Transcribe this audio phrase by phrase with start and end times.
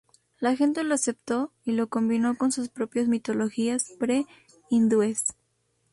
[0.39, 5.35] La gente lo aceptó y lo combinó con sus propias mitologías pre-hindúes.